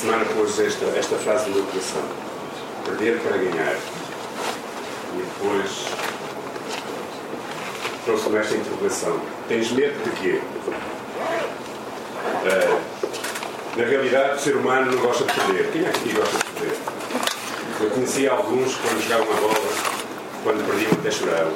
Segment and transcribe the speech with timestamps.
[0.00, 2.02] semana pôs esta, esta frase no meu coração:
[2.86, 3.76] perder para ganhar.
[5.12, 5.84] E depois
[8.06, 10.40] trouxe-me esta interrogação: tens medo de quê?
[12.44, 12.80] Uh,
[13.76, 15.70] na realidade, o ser humano não gosta de perder.
[15.70, 16.78] Quem é que gosta de perder?
[17.80, 19.72] Eu conhecia alguns que, quando jogavam a bola,
[20.42, 21.52] quando perdiam, até choravam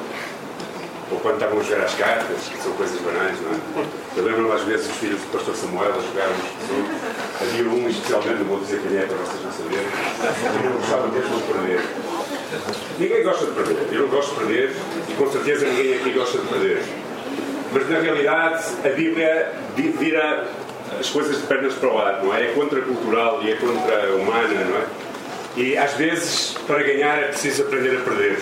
[1.11, 3.87] ou quando estavam a jogar às cartas, que são coisas banais, não é?
[4.17, 6.45] Eu lembro-me às vezes os filhos do pastor Samuel a jogarmos
[7.41, 11.07] Havia um especialmente, não vou dizer quem é para vocês não saberem, que não gostava
[11.07, 11.81] mesmo de perder.
[12.97, 13.87] Ninguém gosta de perder.
[13.91, 14.75] Eu não gosto de perder
[15.09, 16.83] e com certeza ninguém aqui gosta de perder.
[17.73, 20.47] Mas na realidade a Bíblia vira
[20.97, 22.45] as coisas de pernas para o lado, não é?
[22.45, 24.85] É contracultural e é contra-humana, não é?
[25.57, 28.39] E às vezes para ganhar é preciso aprender a perder.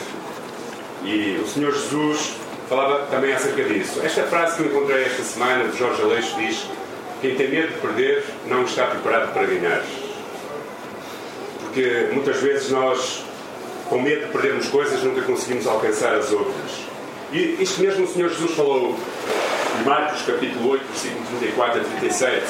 [1.04, 2.36] E o Senhor Jesus
[2.70, 4.02] falava também acerca disso.
[4.04, 6.68] Esta frase que encontrei esta semana de Jorge Aleixo diz:
[7.24, 9.82] Quem tem medo de perder não está preparado para ganhar.
[11.62, 13.24] Porque muitas vezes nós,
[13.88, 16.82] com medo de perdermos coisas, nunca conseguimos alcançar as outras.
[17.32, 19.00] E isto mesmo o Senhor Jesus falou
[19.80, 22.44] em Marcos capítulo 8, versículo 34 a 37,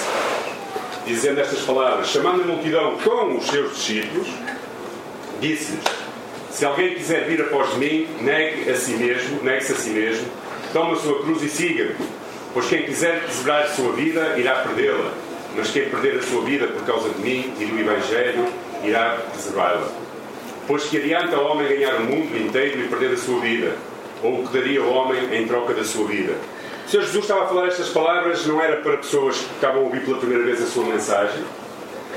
[1.05, 4.27] dizendo estas palavras: Chamando a multidão com os seus discípulos,
[5.39, 5.83] disse-lhes
[6.49, 10.25] se alguém quiser vir após mim, negue a si mesmo, negue-se a si mesmo,
[10.73, 12.22] tome a sua cruz e siga-me.
[12.53, 15.11] Pois quem quiser preservar a sua vida, irá perdê-la.
[15.55, 18.47] Mas quem perder a sua vida por causa de mim e do Evangelho,
[18.83, 19.87] irá preservá-la.
[20.67, 23.75] Pois que adianta o homem ganhar o mundo inteiro e perder a sua vida?
[24.21, 26.35] Ou o que daria o homem em troca da sua vida?
[26.85, 29.85] O Senhor Jesus estava a falar estas palavras, não era para pessoas que estavam a
[29.85, 31.43] ouvir pela primeira vez a sua mensagem.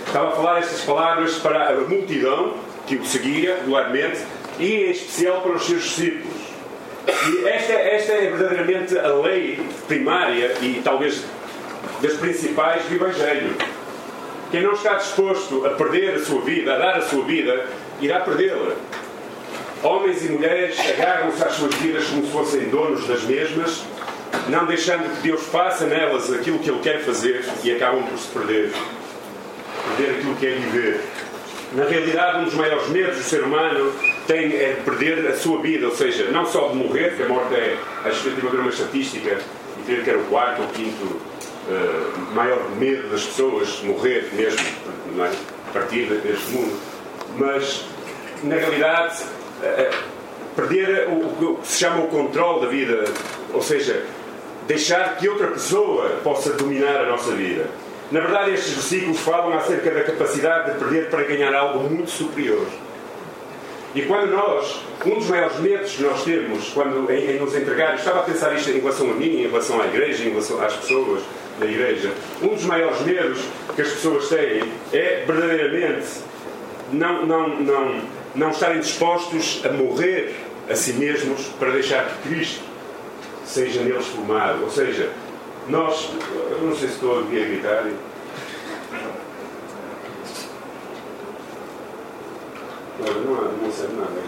[0.07, 2.55] Estava a falar estas palavras para a multidão
[2.87, 4.20] que o seguia regularmente
[4.59, 6.45] e em especial para os seus discípulos.
[7.06, 11.22] E esta, esta é verdadeiramente a lei primária e talvez
[12.02, 13.56] das principais do Evangelho.
[14.50, 17.66] Quem não está disposto a perder a sua vida, a dar a sua vida,
[18.00, 18.74] irá perdê-la.
[19.82, 23.84] Homens e mulheres agarram-se às suas vidas como se fossem donos das mesmas,
[24.48, 28.28] não deixando que Deus faça nelas aquilo que Ele quer fazer e acabam por se
[28.28, 28.72] perder.
[29.96, 31.00] Perder aquilo que é viver.
[31.72, 33.92] Na realidade, um dos maiores medos do ser humano
[34.27, 37.28] tem é de perder a sua vida, ou seja, não só de morrer, porque a
[37.28, 39.38] morte é, acho que tive a ver uma estatística
[39.78, 44.64] e creio que era o quarto ou quinto uh, maior medo das pessoas, morrer mesmo,
[45.14, 45.30] não é?
[45.72, 46.78] partir deste mundo.
[47.36, 47.84] Mas,
[48.42, 49.96] na realidade, uh,
[50.54, 53.04] perder o, o que se chama o controle da vida,
[53.52, 54.04] ou seja,
[54.66, 57.66] deixar que outra pessoa possa dominar a nossa vida.
[58.11, 62.67] Na verdade, estes versículos falam acerca da capacidade de perder para ganhar algo muito superior.
[63.94, 67.95] E quando nós, um dos maiores medos que nós temos quando, em, em nos entregar,
[67.95, 70.74] estava a pensar isto em relação a mim, em relação à igreja, em relação às
[70.74, 71.22] pessoas
[71.58, 72.12] da igreja,
[72.42, 73.40] um dos maiores medos
[73.74, 76.06] que as pessoas têm é verdadeiramente
[76.92, 78.00] não, não, não,
[78.34, 80.34] não estarem dispostos a morrer
[80.68, 82.62] a si mesmos para deixar que Cristo
[83.45, 84.62] seja neles formado.
[84.62, 85.11] Ou seja,
[85.68, 86.10] nós,
[86.50, 87.84] eu não sei se estou aqui a gritar.
[93.00, 94.22] Não, não, não sei nada.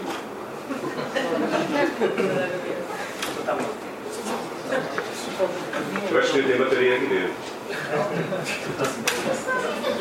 [6.11, 7.33] Eu acho que tem bateria aqui dentro.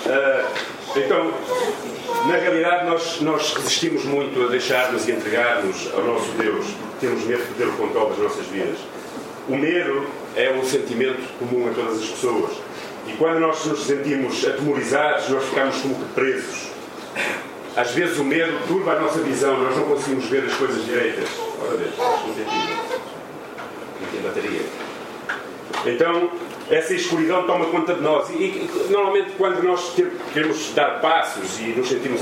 [0.07, 0.45] Uh,
[0.97, 1.35] então,
[2.27, 6.67] na realidade, nós, nós resistimos muito a deixar-nos e entregar-nos ao nosso Deus,
[7.01, 8.79] temos medo de ter o controle das nossas vidas.
[9.49, 12.53] O medo é um sentimento comum a todas as pessoas.
[13.07, 16.69] E quando nós nos sentimos atemorizados, nós ficamos como que presos.
[17.75, 21.31] Às vezes o medo turba a nossa visão, nós não conseguimos ver as coisas direitas.
[21.63, 22.05] Ora Deus, não
[24.23, 24.61] bateria.
[25.87, 26.31] Então,
[26.71, 28.29] essa escuridão toma conta de nós.
[28.31, 29.95] E, e, normalmente, quando nós
[30.33, 32.21] queremos dar passos e nos sentimos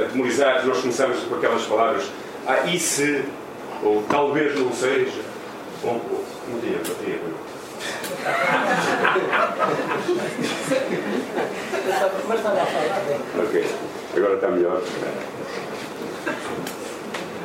[0.00, 2.04] atemorizados, nós começamos com aquelas palavras:
[2.46, 3.22] Ah, e se?
[3.82, 5.27] Ou talvez não seja?
[5.84, 6.00] Ou,
[6.50, 7.18] não tinha, não tinha.
[13.38, 13.64] ok,
[14.16, 14.82] agora está melhor.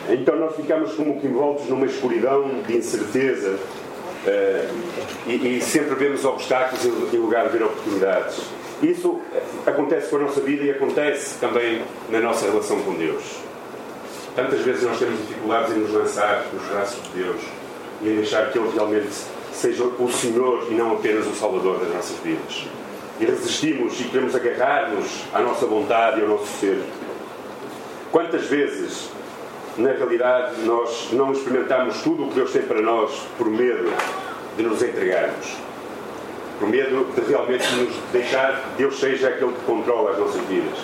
[0.09, 4.73] Então nós ficamos como que envoltos numa escuridão de incerteza uh,
[5.27, 8.41] e, e, sempre vemos obstáculos em lugar de ver oportunidades.
[8.81, 9.21] Isso
[9.65, 13.23] acontece com a nossa vida e acontece também na nossa relação com Deus.
[14.35, 17.62] Tantas vezes nós temos dificuldades em nos lançar nos braços de Deus
[18.03, 19.09] e em deixar que Ele realmente
[19.53, 22.67] seja o Senhor e não apenas o Salvador das nossas vidas.
[23.19, 26.81] E resistimos e queremos agarrar-nos à nossa vontade e ao nosso ser.
[28.11, 29.09] Quantas vezes,
[29.77, 33.91] na realidade, nós não experimentamos tudo o que Deus tem para nós por medo
[34.57, 35.55] de nos entregarmos?
[36.59, 40.77] Por medo de realmente nos deixar Deus seja aquele que controla as nossas vidas.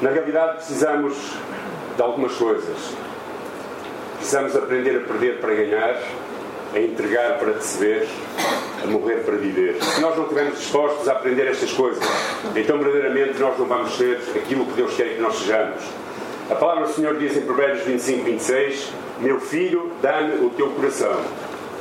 [0.00, 1.16] Na realidade, precisamos
[1.96, 2.94] de algumas coisas.
[4.28, 6.02] Precisamos aprender a perder para ganhar,
[6.74, 8.06] a entregar para receber,
[8.84, 9.82] a morrer para viver.
[9.82, 12.04] Se nós não estivermos dispostos a aprender estas coisas,
[12.54, 15.82] então verdadeiramente nós não vamos ser aquilo que Deus quer que nós sejamos.
[16.50, 21.18] A palavra do Senhor diz em Provérbios 25, 26: Meu filho, dá-me o teu coração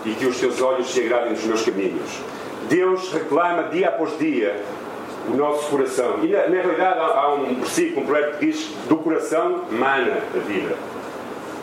[0.05, 2.21] e que os teus olhos se agradem dos meus caminhos.
[2.69, 4.55] Deus reclama dia após dia
[5.27, 6.19] o nosso coração.
[6.23, 10.19] E na, na realidade há, há, um versículo, um provérbio que diz: Do coração mana
[10.33, 10.96] a vida.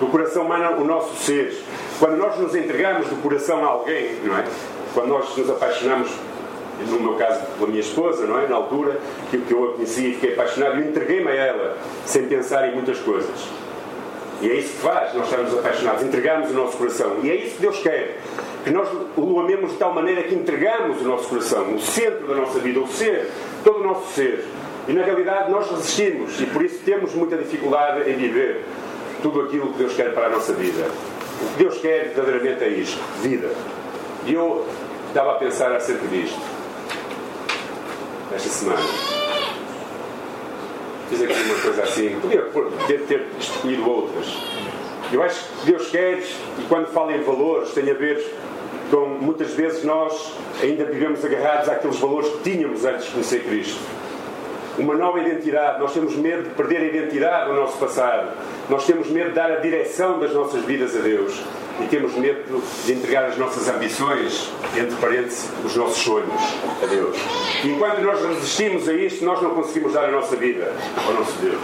[0.01, 1.57] Do coração mana o nosso ser.
[1.99, 4.45] Quando nós nos entregamos do coração a alguém, não é?
[4.93, 6.11] Quando nós nos apaixonamos,
[6.89, 8.49] no meu caso pela minha esposa, não é?
[8.49, 8.99] Na altura
[9.31, 12.75] que, que eu a conheci e fiquei apaixonado, eu entreguei-me a ela, sem pensar em
[12.75, 13.49] muitas coisas.
[14.41, 17.19] E é isso que faz, nós estamos apaixonados, entregamos o nosso coração.
[17.23, 18.19] E é isso que Deus quer.
[18.65, 22.35] Que nós o amemos de tal maneira que entregamos o nosso coração, o centro da
[22.35, 23.31] nossa vida, o ser,
[23.63, 24.45] todo o nosso ser.
[24.89, 28.63] E na realidade nós resistimos e por isso temos muita dificuldade em viver
[29.25, 30.85] tudo aquilo que Deus quer para a nossa vida.
[31.41, 33.51] O que Deus quer verdadeiramente é isto: vida.
[34.27, 34.67] E eu
[35.09, 36.39] estava a pensar acerca disto
[38.35, 38.83] esta semana.
[41.09, 42.43] Fiz aqui uma coisa assim, podia
[42.87, 44.27] ter, ter escolhido outras.
[45.11, 48.23] Eu acho que Deus quer, e quando fala em valores, tem a ver
[48.91, 53.81] com muitas vezes nós ainda vivemos agarrados àqueles valores que tínhamos antes de conhecer Cristo
[54.79, 55.81] uma nova identidade.
[55.81, 58.31] Nós temos medo de perder a identidade do nosso passado.
[58.69, 61.43] Nós temos medo de dar a direção das nossas vidas a Deus.
[61.81, 66.41] E temos medo de entregar as nossas ambições, entre parênteses, os nossos sonhos
[66.83, 67.17] a Deus.
[67.65, 70.73] E enquanto nós resistimos a isto, nós não conseguimos dar a nossa vida
[71.05, 71.61] ao nosso Deus.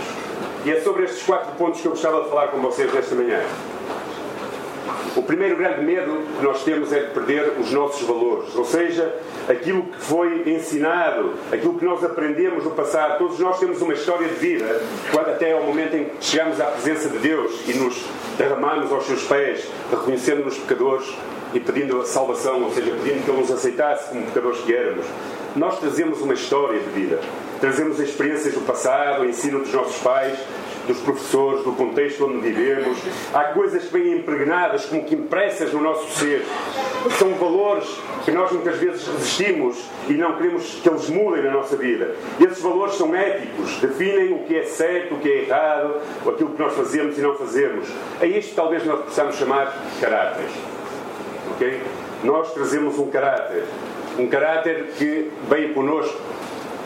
[0.65, 3.41] E é sobre estes quatro pontos que eu gostava de falar com vocês nesta manhã.
[5.17, 9.15] O primeiro grande medo que nós temos é de perder os nossos valores, ou seja,
[9.49, 13.19] aquilo que foi ensinado, aquilo que nós aprendemos no passado.
[13.19, 14.81] Todos nós temos uma história de vida,
[15.13, 18.05] quando até ao momento em que chegamos à presença de Deus e nos
[18.39, 21.15] derramamos aos seus pés, reconhecendo-nos pecadores
[21.53, 25.07] e pedindo a salvação, ou seja, pedindo que Ele nos aceitasse como pecadores que éramos.
[25.57, 27.21] Nós trazemos uma história de vida,
[27.61, 30.39] trazemos experiências do passado, o ensino dos nossos pais,
[30.87, 32.99] dos professores, do contexto onde vivemos.
[33.33, 36.45] Há coisas que vêm impregnadas, como que impressas no nosso ser.
[37.19, 37.89] São valores
[38.25, 42.15] que nós muitas vezes resistimos e não queremos que eles mudem na nossa vida.
[42.41, 46.63] Esses valores são éticos, definem o que é certo, o que é errado, aquilo que
[46.63, 47.89] nós fazemos e não fazemos.
[48.21, 50.47] A isto talvez nós possamos chamar caráter.
[51.61, 51.79] Ok?
[52.25, 53.65] Nós trazemos um caráter.
[54.19, 56.19] Um caráter que vem connosco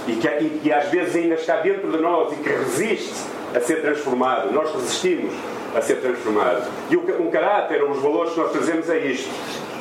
[0.08, 3.14] e que, e que às vezes ainda está dentro de nós e que resiste
[3.54, 4.52] a ser transformado.
[4.52, 5.32] Nós resistimos
[5.76, 6.68] a ser transformado.
[6.90, 9.30] E um caráter, os valores que nós trazemos é isto: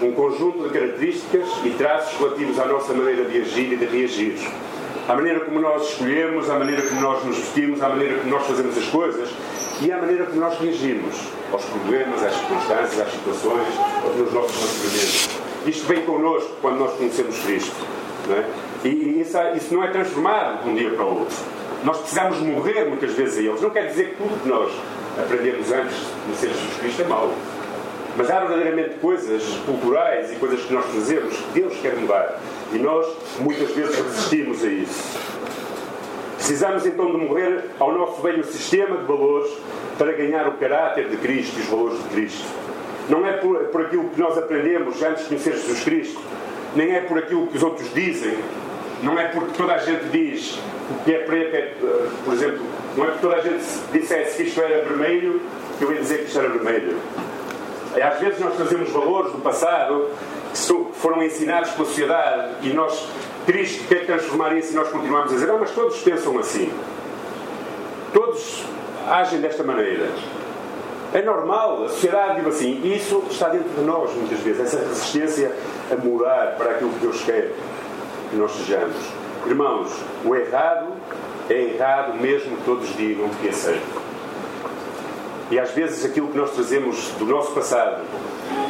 [0.03, 4.35] um conjunto de características e traços relativos à nossa maneira de agir e de reagir.
[5.07, 8.47] À maneira como nós escolhemos, à maneira como nós nos vestimos, à maneira como nós
[8.47, 9.29] fazemos as coisas
[9.81, 11.15] e à maneira como nós reagimos
[11.51, 13.67] aos problemas, às circunstâncias, às situações,
[14.17, 15.29] nos nossos relacionamentos.
[15.65, 17.75] Isto vem connosco quando nós conhecemos Cristo.
[18.27, 18.45] Não é?
[18.85, 21.35] E isso, isso não é transformado de um dia para o outro.
[21.83, 23.61] Nós precisamos morrer muitas vezes a eles.
[23.61, 24.71] Não quer dizer que tudo que nós
[25.19, 25.97] aprendemos antes
[26.27, 27.33] de ser Jesus Cristo é mau.
[28.15, 32.39] Mas há verdadeiramente coisas culturais e coisas que nós fazemos que Deus quer mudar.
[32.73, 33.05] E nós
[33.39, 35.19] muitas vezes resistimos a isso.
[36.38, 39.51] Precisamos então de morrer ao nosso velho sistema de valores
[39.98, 42.45] para ganhar o caráter de Cristo e os valores de Cristo.
[43.07, 46.19] Não é por, por aquilo que nós aprendemos antes de conhecer Jesus Cristo,
[46.75, 48.38] nem é por aquilo que os outros dizem,
[49.03, 50.59] não é porque toda a gente diz
[50.89, 51.74] o que é preto, é,
[52.25, 52.65] por exemplo,
[52.98, 55.41] não é porque toda a gente dissesse que isto era vermelho
[55.77, 56.98] que eu ia dizer que isto era vermelho.
[58.01, 60.09] Às vezes nós trazemos valores do passado
[60.53, 63.07] que foram ensinados pela sociedade e nós,
[63.45, 66.71] Cristo quer transformar isso e nós continuamos a dizer, ah, mas todos pensam assim.
[68.13, 68.63] Todos
[69.09, 70.09] agem desta maneira.
[71.13, 74.79] É normal, a sociedade diz assim, e isso está dentro de nós muitas vezes, essa
[74.79, 75.51] resistência
[75.91, 77.51] a mudar para aquilo que Deus quer
[78.29, 78.95] que nós sejamos.
[79.45, 79.91] Irmãos,
[80.25, 80.88] o errado
[81.50, 84.02] é errado mesmo que todos digam que é certo.
[85.51, 88.03] E às vezes aquilo que nós trazemos do nosso passado,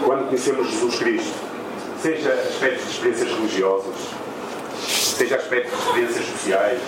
[0.05, 1.33] quando conhecemos Jesus Cristo,
[2.01, 3.95] seja aspectos de experiências religiosas,
[5.17, 6.79] seja aspectos de experiências sociais,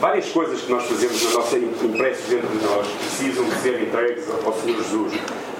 [0.00, 4.24] várias coisas que nós fazemos na nossa impressos dentro de nós precisam de ser entregues
[4.44, 5.12] ao Senhor Jesus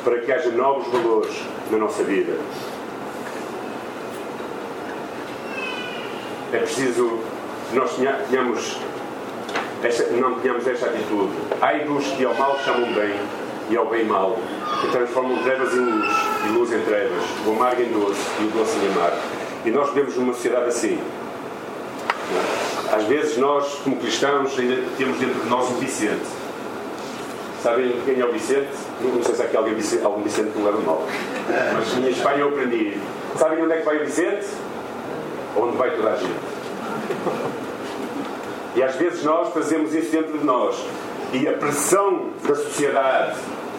[0.04, 1.35] para que haja novos valores
[1.71, 2.35] na nossa vida.
[6.52, 7.18] é preciso
[7.68, 7.90] que nós
[8.28, 8.78] tenhamos
[9.83, 11.33] esta, não tenhamos esta atitude.
[11.61, 13.14] Ai dos que ao mal chamam bem
[13.68, 14.38] e ao bem mal,
[14.80, 16.12] que transformam trevas em luz
[16.45, 19.16] e luz em trevas, o amargo em doce e o doce em amargo.
[19.64, 20.99] E nós vivemos numa sociedade assim.
[22.92, 26.26] Às vezes nós, como cristãos, ainda temos dentro de nós um Vicente.
[27.62, 28.68] Sabem quem é o Vicente?
[29.00, 31.04] Não sei se há alguém, algum Vicente me leva mal.
[31.75, 32.97] Mas em Espanha eu aprendi.
[33.37, 34.47] Sabem onde é que vai o Vicente?
[35.56, 36.56] Onde vai toda a gente.
[38.76, 40.76] E às vezes nós fazemos isso dentro de nós.
[41.33, 43.37] E a pressão da sociedade,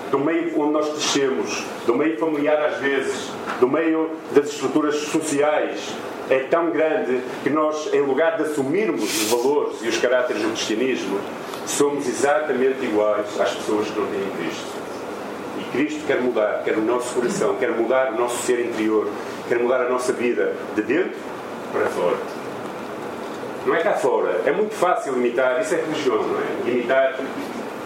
[0.09, 5.93] do meio onde nós crescemos, do meio familiar às vezes, do meio das estruturas sociais,
[6.29, 10.49] é tão grande que nós, em lugar de assumirmos os valores e os caráteres do
[10.49, 11.19] cristianismo,
[11.67, 14.77] somos exatamente iguais às pessoas que não têm Cristo.
[15.59, 19.07] E Cristo quer mudar, quer o nosso coração, quer mudar o nosso ser interior,
[19.47, 21.17] quer mudar a nossa vida de dentro
[21.71, 22.36] para fora.
[23.67, 24.41] Não é cá fora.
[24.45, 26.69] É muito fácil imitar, isso é religião, não é?
[26.69, 27.19] Imitar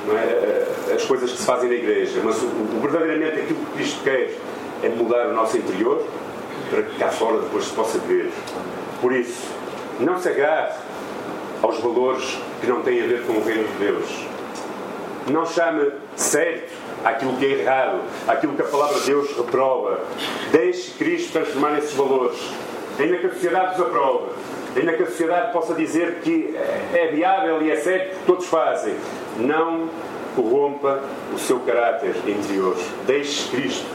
[0.05, 0.93] não é?
[0.93, 2.21] as coisas que se fazem na igreja.
[2.23, 4.31] Mas o, o, verdadeiramente aquilo que Cristo quer
[4.83, 6.05] é mudar o nosso interior
[6.69, 8.29] para que cá fora depois se possa ver.
[9.01, 9.47] Por isso,
[9.99, 10.73] não se agarre
[11.63, 14.25] aos valores que não têm a ver com o reino de Deus.
[15.27, 16.71] Não chame certo
[17.03, 19.99] aquilo que é errado, aquilo que a palavra de Deus reprova.
[20.51, 22.37] Deixe Cristo transformar esses valores.
[22.99, 24.25] Ainda que a sociedade os aprove,
[24.75, 26.55] ainda que a sociedade possa dizer que
[26.93, 28.95] é viável e é que todos fazem,
[29.37, 29.89] não
[30.35, 31.01] corrompa
[31.33, 32.75] o seu caráter interior.
[33.05, 33.85] Deixe Cristo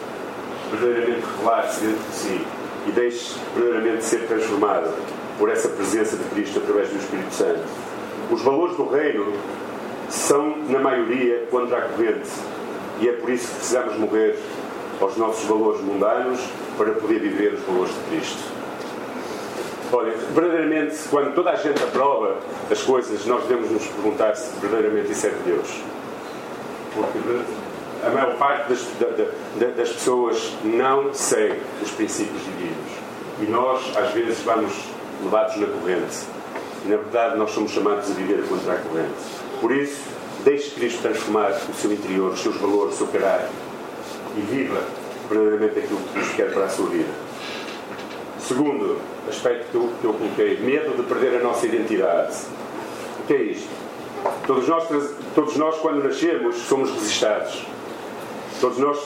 [0.70, 2.46] verdadeiramente revelar-se dentro de si
[2.86, 4.92] e deixe verdadeiramente ser transformado
[5.38, 7.64] por essa presença de Cristo através do Espírito Santo.
[8.30, 9.32] Os valores do reino
[10.08, 12.28] são, na maioria, contra a corrente
[13.00, 14.38] e é por isso que precisamos morrer
[15.00, 16.40] aos nossos valores mundanos
[16.78, 18.55] para poder viver os valores de Cristo.
[19.92, 22.36] Olha, verdadeiramente, quando toda a gente aprova
[22.70, 25.68] as coisas, nós devemos nos perguntar se verdadeiramente isso é de Deus.
[26.92, 27.18] Porque
[28.04, 28.86] a maior parte das,
[29.76, 32.90] das pessoas não segue os princípios divinos.
[33.40, 34.72] E nós, às vezes, vamos
[35.22, 36.26] levados na corrente.
[36.84, 39.14] E, na verdade, nós somos chamados a viver contra a corrente.
[39.60, 40.02] Por isso,
[40.44, 43.50] deixe Cristo transformar o seu interior, os seus valores, o seu caráter.
[44.36, 44.82] E viva
[45.28, 47.25] verdadeiramente aquilo que Cristo quer para a sua vida.
[48.46, 48.98] Segundo
[49.28, 52.36] aspecto que eu, que eu coloquei, medo de perder a nossa identidade.
[53.20, 53.68] O que é isto?
[54.46, 54.84] Todos nós,
[55.34, 57.64] todos nós quando nascemos, somos registados
[58.60, 58.98] Todos nós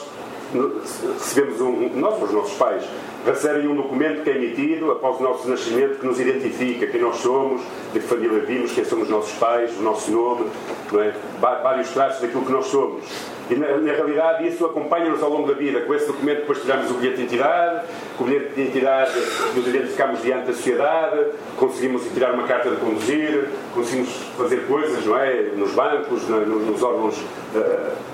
[1.19, 2.83] recebemos um, nós, os nossos pais,
[3.25, 7.17] recebem um documento que é emitido após o nosso nascimento que nos identifica quem nós
[7.17, 7.61] somos,
[7.93, 10.49] de que família vimos, quem somos os nossos pais, o nosso nome,
[10.93, 11.13] é?
[11.39, 13.03] vários traços daquilo que nós somos.
[13.51, 15.81] E na, na realidade isso acompanha-nos ao longo da vida.
[15.81, 17.85] Com esse documento depois tiramos o bilhete de identidade,
[18.17, 19.11] com o bilhete de identidade
[19.55, 21.25] nos identificamos diante da sociedade,
[21.57, 25.41] conseguimos tirar uma carta de conduzir, conseguimos fazer coisas, não é?
[25.55, 27.17] Nos bancos, nos órgãos.
[27.53, 28.11] Uh,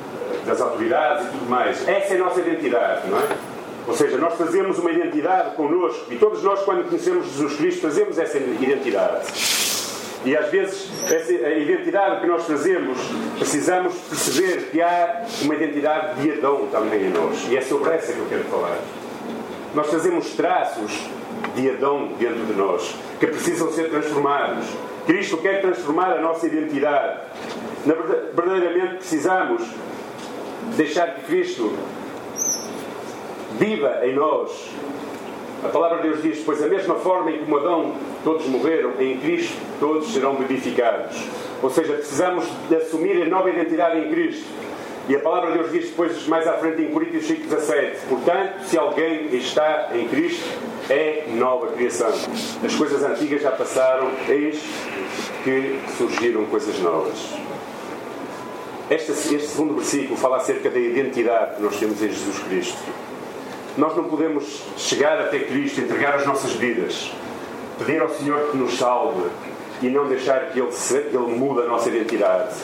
[0.47, 1.87] das autoridades e tudo mais.
[1.87, 3.27] Essa é a nossa identidade, não é?
[3.87, 8.17] Ou seja, nós fazemos uma identidade connosco e todos nós, quando conhecemos Jesus Cristo, fazemos
[8.17, 9.27] essa identidade.
[10.27, 12.97] E às vezes, essa, identidade que nós fazemos,
[13.37, 17.47] precisamos perceber que há uma identidade de Adão também em nós.
[17.49, 18.77] E é sobre essa que eu quero falar.
[19.73, 21.09] Nós fazemos traços
[21.55, 24.65] de Adão dentro de nós, que precisam ser transformados.
[25.05, 27.21] Cristo quer transformar a nossa identidade.
[27.85, 29.63] Na, verdadeiramente precisamos
[30.75, 31.71] deixar que Cristo
[33.57, 34.71] viva em nós.
[35.63, 38.91] A palavra de Deus diz: Pois a mesma forma em que como Adão todos morreram,
[38.99, 41.15] em Cristo todos serão vivificados.
[41.61, 44.45] Ou seja, precisamos de assumir a nova identidade em Cristo.
[45.09, 48.63] E a palavra de Deus diz depois, mais à frente, em Coríntios 5, 17: Portanto,
[48.65, 50.45] se alguém está em Cristo,
[50.89, 52.09] é nova criação.
[52.63, 54.61] As coisas antigas já passaram, eis
[55.43, 57.17] que surgiram coisas novas.
[58.89, 62.77] Este, este segundo versículo fala acerca da identidade que nós temos em Jesus Cristo.
[63.77, 67.11] Nós não podemos chegar até Cristo, entregar as nossas vidas,
[67.77, 69.23] pedir ao Senhor que nos salve
[69.81, 72.55] e não deixar que Ele, se, Ele mude a nossa identidade.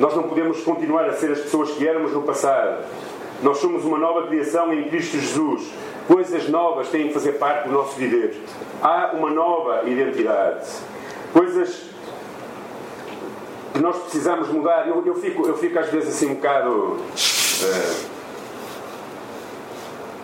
[0.00, 2.84] Nós não podemos continuar a ser as pessoas que éramos no passado.
[3.42, 5.70] Nós somos uma nova criação em Cristo Jesus.
[6.08, 8.36] Coisas novas têm que fazer parte do nosso viver.
[8.82, 10.66] Há uma nova identidade.
[11.32, 11.90] Coisas
[13.72, 14.88] que nós precisamos mudar.
[14.88, 16.70] Eu, eu, fico, eu fico às vezes assim um bocado.
[16.70, 18.14] Uh,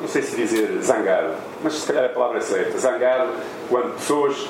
[0.01, 2.79] não sei se dizer zangado, mas se calhar a palavra é certa.
[2.79, 3.33] Zangado
[3.69, 4.49] quando pessoas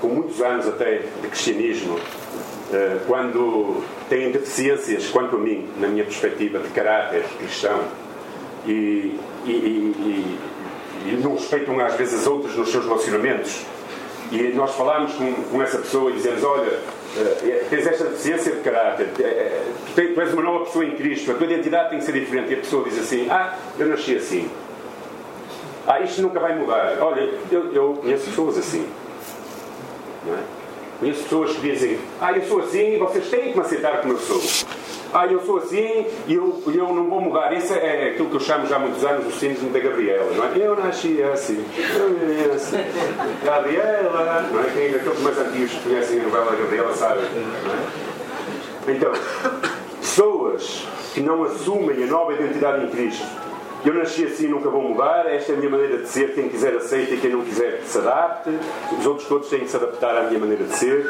[0.00, 6.04] com muitos anos até de cristianismo, uh, quando têm deficiências, quanto a mim, na minha
[6.04, 7.80] perspectiva de caráter cristão,
[8.66, 10.38] e, e, e,
[11.06, 13.64] e não respeitam às vezes outros nos seus relacionamentos.
[14.30, 16.78] E nós falamos com, com essa pessoa e dizemos: Olha,
[17.10, 19.08] Uh, tens esta deficiência de caráter,
[19.96, 22.50] tu, és uma nova pessoa em Cristo, a tua identidade tem que ser diferente.
[22.52, 24.48] E a pessoa diz assim: Ah, eu nasci assim.
[25.88, 26.98] Ah, isto nunca vai mudar.
[27.00, 28.86] Olha, eu, eu conheço pessoas assim.
[30.24, 30.42] Não é?
[30.98, 34.12] Conheço pessoas que dizem, ah, eu sou assim e vocês têm que me aceitar como
[34.12, 34.40] eu sou.
[35.14, 37.52] Ah, eu sou assim e eu, eu não vou mudar.
[37.54, 40.44] Isso é aquilo que eu chamo já há muitos anos o síndrome da Gabriela, não
[40.44, 40.52] é?
[40.56, 41.64] Eu nasci assim.
[41.74, 42.76] Eu assim.
[43.42, 44.70] Gabriela, não é?
[44.74, 48.92] Quem, aqueles mais antigos que conhecem a novela Gabriela sabem, é?
[48.92, 49.12] Então,
[50.00, 53.26] pessoas que não assumem a nova identidade em Cristo
[53.84, 56.76] eu nasci assim nunca vou mudar, esta é a minha maneira de ser, quem quiser
[56.76, 58.50] aceita e quem não quiser se adapte,
[58.98, 61.06] os outros todos têm que se adaptar à minha maneira de ser.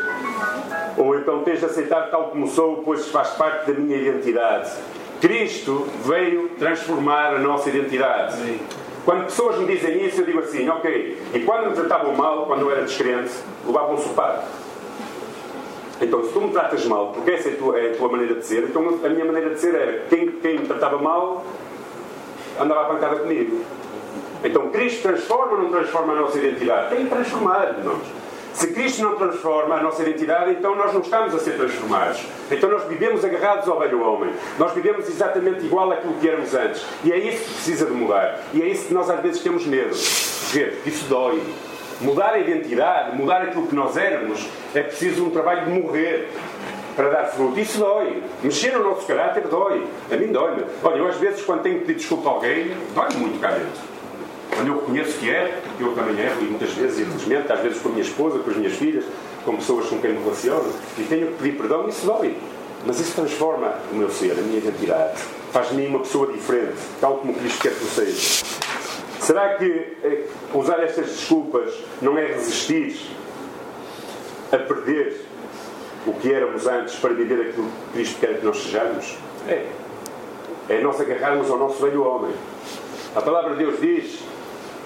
[0.96, 4.70] Ou então tens de aceitar tal como sou, pois faz parte da minha identidade.
[5.20, 8.60] Cristo veio transformar a nossa identidade.
[9.04, 12.62] Quando pessoas me dizem isso, eu digo assim, ok, e quando me tratavam mal, quando
[12.62, 13.32] eu era descrente,
[13.66, 14.42] levavam um sopado.
[16.00, 18.34] Então, se tu me tratas mal, porque essa é a tua, é a tua maneira
[18.36, 21.44] de ser, então a minha maneira de ser era quem, quem me tratava mal,
[22.60, 23.64] andava a pancada comigo.
[24.44, 26.94] Então Cristo transforma ou não transforma a nossa identidade?
[26.94, 28.20] Tem que transformar, irmãos.
[28.52, 32.20] Se Cristo não transforma a nossa identidade, então nós não estamos a ser transformados.
[32.50, 34.32] Então nós vivemos agarrados ao velho homem.
[34.58, 36.84] Nós vivemos exatamente igual àquilo que éramos antes.
[37.04, 38.40] E é isso que precisa de mudar.
[38.52, 39.94] E é isso que nós às vezes temos medo.
[40.52, 41.40] Ver, isso dói.
[42.00, 46.30] Mudar a identidade, mudar aquilo que nós éramos, é preciso um trabalho de morrer
[46.96, 47.58] para dar fruto.
[47.58, 48.22] Isso dói.
[48.42, 49.84] Mexer no nosso caráter dói.
[50.10, 50.64] A mim dói-me.
[50.82, 53.90] Olha, eu às vezes quando tenho que pedir desculpa a alguém, dói muito cá dentro.
[54.54, 57.88] Quando eu reconheço que é, eu também erro, e muitas vezes, infelizmente, às vezes com
[57.88, 59.04] a minha esposa, com as minhas filhas,
[59.44, 62.36] com pessoas com quem me relaciono, e tenho que pedir perdão, isso dói.
[62.84, 65.20] Mas isso transforma o meu ser, a minha identidade.
[65.52, 68.44] Faz de mim uma pessoa diferente, tal como Cristo quer que eu seja.
[69.20, 69.64] Será que
[70.02, 72.96] eh, usar estas desculpas não é resistir
[74.50, 75.26] a perder
[76.06, 79.16] o que éramos antes para viver aquilo que Cristo quer que nós sejamos?
[79.48, 79.66] É.
[80.68, 82.32] É nós agarrarmos ao nosso velho homem.
[83.14, 84.20] A palavra de Deus diz,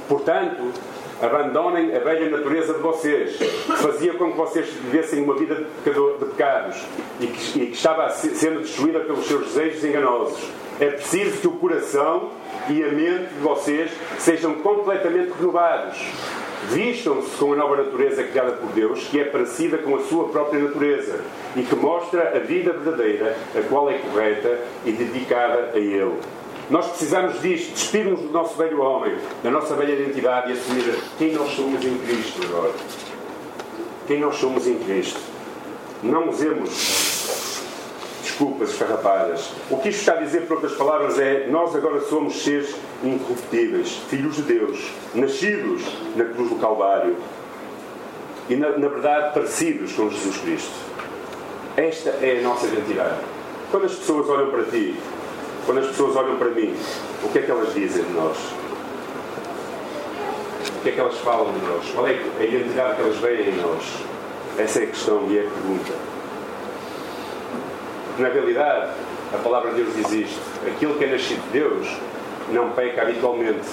[0.08, 0.72] portanto,
[1.22, 6.24] abandonem a velha natureza de vocês, que fazia com que vocês vivessem uma vida de
[6.24, 6.82] pecados
[7.20, 10.50] e que, e que estava sendo destruída pelos seus desejos enganosos.
[10.80, 12.30] É preciso que o coração
[12.68, 15.98] e a mente de vocês sejam completamente renovados
[16.70, 20.60] Vistam-se com a nova natureza criada por Deus, que é parecida com a sua própria
[20.60, 21.20] natureza
[21.54, 26.18] e que mostra a vida verdadeira, a qual é correta e dedicada a Ele.
[26.70, 31.32] Nós precisamos disto, despirmos do nosso velho homem, da nossa velha identidade e assumir quem
[31.32, 32.72] nós somos em Cristo agora.
[34.06, 35.20] Quem nós somos em Cristo.
[36.02, 37.03] Não usemos
[38.34, 39.50] desculpas esfarrapadas.
[39.70, 43.92] O que isto está a dizer, por outras palavras, é nós agora somos seres incorruptíveis,
[44.08, 45.82] filhos de Deus, nascidos
[46.16, 47.16] na cruz do Calvário
[48.48, 50.72] e, na, na verdade, parecidos com Jesus Cristo.
[51.76, 53.18] Esta é a nossa identidade.
[53.70, 54.96] Quando as pessoas olham para ti,
[55.64, 56.74] quando as pessoas olham para mim,
[57.22, 58.36] o que é que elas dizem de nós?
[60.76, 61.88] O que é que elas falam de nós?
[61.94, 63.82] Qual é a identidade que elas veem em nós?
[64.58, 66.13] Essa é a questão e é a pergunta.
[68.16, 68.92] Na realidade,
[69.32, 71.88] a palavra de Deus diz isto: aquilo que é nascido de Deus
[72.52, 73.66] não peca habitualmente,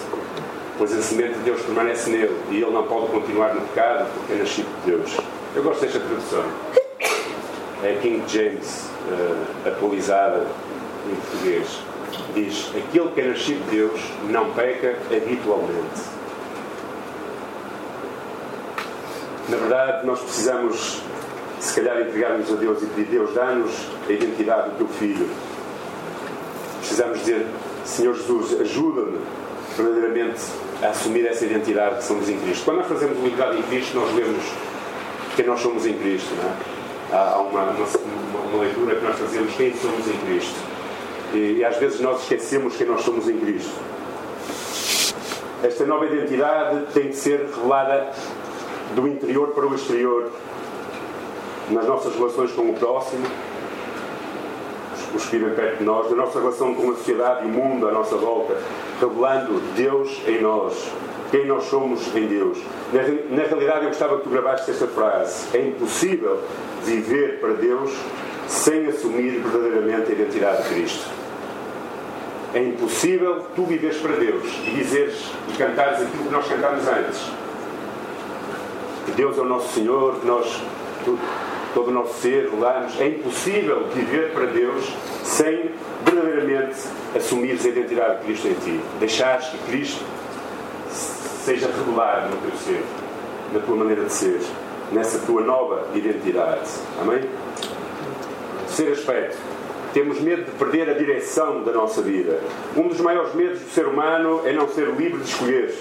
[0.80, 4.34] pois a semente de Deus permanece nele e ele não pode continuar no pecado porque
[4.34, 5.16] é nascido de Deus.
[5.56, 6.44] Eu gosto desta tradução.
[7.84, 10.48] É King James, uh, atualizada
[11.06, 11.80] em português.
[12.34, 16.02] Diz: aquilo que é nascido de Deus não peca habitualmente.
[19.50, 21.04] Na verdade, nós precisamos
[21.62, 23.72] se calhar entregarmos a Deus e pedir Deus, dá-nos
[24.10, 25.30] a identidade do teu filho.
[26.80, 27.46] Precisamos dizer,
[27.86, 29.20] Senhor Jesus, ajuda-me
[29.78, 30.42] verdadeiramente
[30.82, 32.66] a assumir essa identidade que somos em Cristo.
[32.66, 34.44] Quando nós fazemos liberdade em Cristo, nós lemos
[35.36, 36.34] quem nós somos em Cristo.
[36.34, 37.16] É?
[37.16, 40.60] Há uma, uma, uma, leitura que nós fazemos quem somos em Cristo.
[41.34, 43.72] E, e às vezes nós esquecemos quem nós somos em Cristo.
[45.62, 48.12] Esta nova identidade tem de ser revelada
[48.96, 50.32] do interior para o exterior
[51.72, 53.26] nas nossas relações com o próximo,
[55.14, 57.88] os que vivem perto de nós, na nossa relação com a sociedade e o mundo
[57.88, 58.58] à nossa volta,
[59.00, 60.92] revelando Deus em nós,
[61.30, 62.58] quem nós somos em Deus.
[62.94, 63.02] Na,
[63.36, 66.40] na realidade, eu gostava que tu gravasses esta frase: é impossível
[66.84, 67.92] viver para Deus
[68.48, 71.10] sem assumir verdadeiramente a identidade de Cristo.
[72.54, 77.32] É impossível tu viveres para Deus e dizeres e cantares aquilo que nós cantámos antes.
[79.06, 80.62] Que Deus é o nosso Senhor, que nós
[81.74, 83.00] todo o nosso ser, rolamos.
[83.00, 85.72] É impossível viver para Deus sem
[86.04, 86.76] verdadeiramente
[87.16, 88.80] assumires a identidade de Cristo em ti.
[89.00, 90.04] Deixares que Cristo
[90.90, 92.84] seja revelado no teu ser,
[93.54, 94.40] na tua maneira de ser,
[94.92, 96.70] nessa tua nova identidade.
[97.00, 97.22] Amém?
[98.68, 99.38] Terceiro aspecto.
[99.94, 102.40] temos medo de perder a direção da nossa vida.
[102.78, 105.74] Um dos maiores medos do ser humano é não ser livre de escolher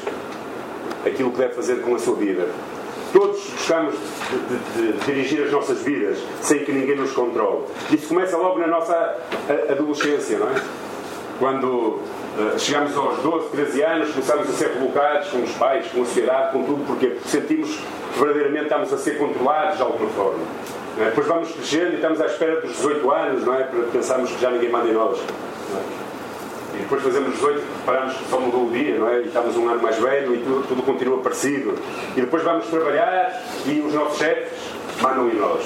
[1.07, 2.49] aquilo que deve fazer com a sua vida.
[3.13, 7.65] Todos gostamos de, de, de, dirigir as nossas vidas sem que ninguém nos controle.
[7.91, 9.17] Isso começa logo na nossa
[9.69, 10.63] adolescência, não é?
[11.39, 16.03] Quando uh, chegamos aos 12, 13 anos, começamos a ser colocados com os pais, com
[16.03, 20.45] a sociedade, com tudo, porque sentimos que verdadeiramente estamos a ser controlados de alguma forma.
[20.99, 21.05] É?
[21.07, 23.65] Depois vamos crescendo e estamos à espera dos 18 anos, não é?
[23.65, 25.19] Para pensarmos que já ninguém manda em nós.
[26.91, 29.21] Depois fazemos 18, paramos só mudou o dia, não é?
[29.21, 31.79] E estamos um ano mais velho e tudo, tudo continua parecido.
[32.17, 34.59] E depois vamos trabalhar e os nossos chefes
[35.01, 35.65] mandam em nós.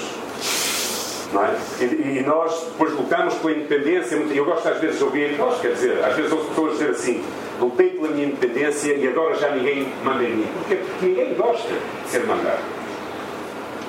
[1.33, 1.83] É?
[1.83, 4.15] E, e, nós depois lutamos pela independência.
[4.17, 7.23] Eu gosto às vezes de ouvir, gosto, quer dizer, às vezes ouço pessoas dizer assim:
[7.59, 10.47] lutei pela minha independência e agora já ninguém manda em mim.
[10.59, 12.61] Porque, porque ninguém gosta de ser mandado.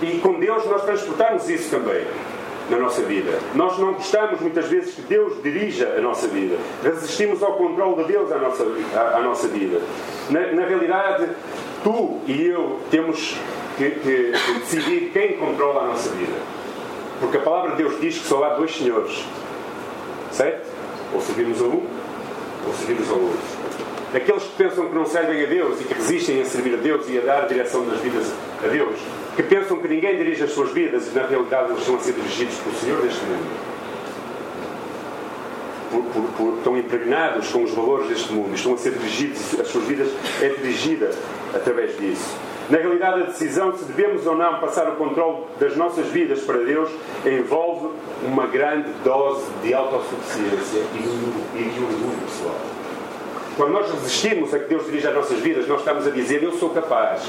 [0.01, 2.03] E com Deus nós transportamos isso também
[2.71, 3.39] na nossa vida.
[3.55, 6.57] Nós não gostamos muitas vezes que Deus dirija a nossa vida.
[6.83, 9.81] Resistimos ao controle de Deus à nossa, à, à nossa vida.
[10.31, 11.29] Na, na, realidade,
[11.85, 13.37] tu e eu temos
[13.77, 16.35] que, que, que decidir quem controla a nossa vida.
[17.21, 19.25] Porque a palavra de Deus diz que só há dois senhores.
[20.33, 20.67] Certo?
[21.15, 21.87] Ou servimos a um,
[22.67, 23.57] ou servimos ao outro.
[24.15, 27.09] Aqueles que pensam que não servem a Deus e que resistem a servir a Deus
[27.09, 28.33] e a dar a direção das vidas
[28.65, 28.99] a Deus,
[29.37, 32.15] que pensam que ninguém dirige as suas vidas e na realidade eles estão a ser
[32.15, 33.77] dirigidos pelo Senhor deste mundo.
[35.91, 39.69] Por, por, por, estão impregnados com os valores deste mundo, estão a ser dirigidos, as
[39.69, 40.09] suas vidas
[40.41, 41.11] é dirigida
[41.55, 42.35] através disso.
[42.71, 46.59] Na realidade, a decisão se devemos ou não passar o controle das nossas vidas para
[46.59, 46.91] Deus
[47.25, 47.91] envolve
[48.25, 52.61] uma grande dose de autossuficiência e de orgulho pessoal.
[53.57, 56.53] Quando nós resistimos a que Deus dirija as nossas vidas, nós estamos a dizer: Eu
[56.53, 57.23] sou capaz,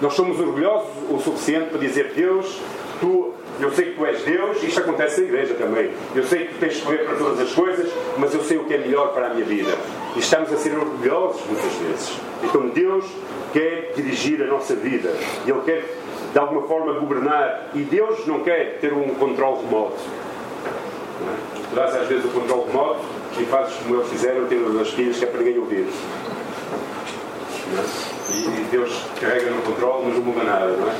[0.00, 2.60] nós somos orgulhosos o suficiente para dizer, Deus,
[3.00, 5.90] tu, eu sei que tu és Deus, isto acontece na igreja também.
[6.14, 8.74] Eu sei que tu tens poder para todas as coisas, mas eu sei o que
[8.74, 9.72] é melhor para a minha vida.
[10.14, 12.12] E estamos a ser orgulhosos muitas vezes.
[12.42, 13.04] Então Deus
[13.52, 15.14] quer dirigir a nossa vida.
[15.46, 15.84] Ele quer,
[16.32, 17.70] de alguma forma, governar.
[17.74, 19.96] E Deus não quer ter um controle remoto.
[21.70, 23.00] Tu dás às vezes o controle remoto
[23.40, 25.86] e fazes como eles fizeram, tendo as filhas, que é para ninguém ouvir.
[28.30, 30.94] E Deus carrega no controle, mas não muda nada, não é?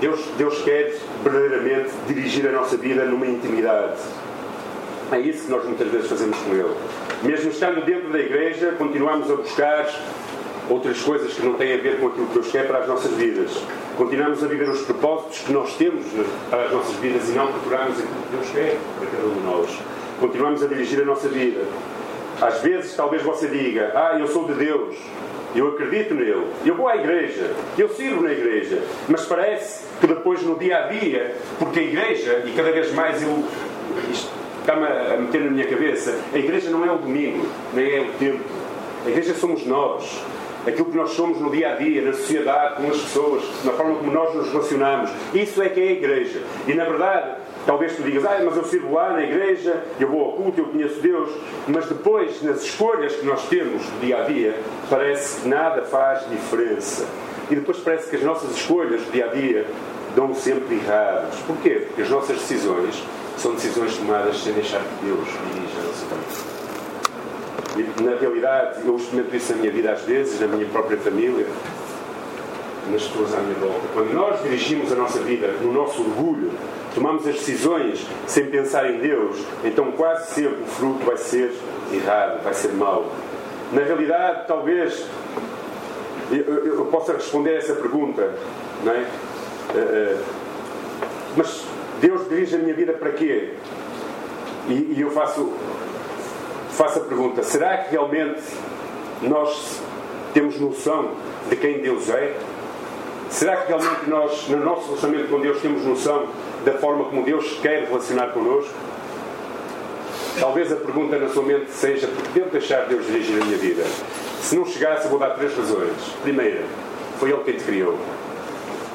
[0.00, 4.00] Deus, Deus quer verdadeiramente dirigir a nossa vida numa intimidade.
[5.10, 6.74] É isso que nós muitas vezes fazemos com Ele.
[7.22, 9.88] Mesmo estando dentro da igreja, continuamos a buscar
[10.68, 13.12] outras coisas que não têm a ver com aquilo que Deus quer para as nossas
[13.12, 13.50] vidas.
[13.96, 16.04] Continuamos a viver os propósitos que nós temos
[16.50, 19.40] para as nossas vidas e não procuramos aquilo que Deus quer para cada um de
[19.40, 19.78] nós.
[20.20, 21.64] Continuamos a dirigir a nossa vida.
[22.40, 24.96] Às vezes, talvez você diga: Ah, eu sou de Deus,
[25.54, 30.42] eu acredito nele, eu vou à igreja, eu sirvo na igreja, mas parece que depois
[30.42, 33.44] no dia a dia, porque a igreja, e cada vez mais eu,
[34.60, 38.12] está-me a meter na minha cabeça, a igreja não é o domingo, nem é o
[38.18, 38.44] tempo,
[39.06, 40.22] a igreja somos nós.
[40.66, 43.96] Aquilo que nós somos no dia a dia, na sociedade, com as pessoas, na forma
[43.96, 45.10] como nós nos relacionamos.
[45.34, 46.42] Isso é que é a igreja.
[46.66, 50.22] E na verdade, Talvez tu digas, ah, mas eu sirvo lá na igreja, eu vou
[50.22, 51.30] ao culto, eu conheço Deus,
[51.66, 54.54] mas depois, nas escolhas que nós temos no dia a dia,
[54.90, 57.06] parece que nada faz diferença.
[57.50, 59.66] E depois parece que as nossas escolhas do dia a dia
[60.14, 61.38] dão sempre errados.
[61.46, 61.84] Porquê?
[61.86, 63.02] Porque as nossas decisões
[63.38, 66.53] são decisões tomadas sem deixar que Deus dirija a nossa vida.
[68.02, 71.46] Na realidade, eu experimento isso na minha vida às vezes, na minha própria família,
[72.90, 73.80] nas pessoas à minha volta.
[73.92, 76.52] Quando nós dirigimos a nossa vida no nosso orgulho,
[76.94, 81.52] tomamos as decisões sem pensar em Deus, então quase sempre o fruto vai ser
[81.92, 83.12] errado, vai ser mau.
[83.72, 85.06] Na realidade, talvez
[86.30, 88.32] eu, eu possa responder a essa pergunta,
[88.84, 89.06] não é?
[89.74, 90.22] Uh,
[91.36, 91.64] mas
[92.00, 93.54] Deus dirige a minha vida para quê?
[94.68, 95.52] E, e eu faço,
[96.74, 98.42] faço a pergunta: será que realmente
[99.22, 99.80] nós
[100.32, 101.12] temos noção
[101.48, 102.34] de quem Deus é?
[103.30, 106.26] Será que realmente nós, no nosso relacionamento com Deus, temos noção
[106.64, 108.72] da forma como Deus quer relacionar connosco?
[110.38, 113.58] Talvez a pergunta na sua mente seja: por que devo deixar Deus dirigir a minha
[113.58, 113.84] vida?
[114.40, 115.92] Se não chegasse, vou dar três razões.
[116.22, 116.62] Primeira,
[117.18, 117.98] foi Ele quem te criou.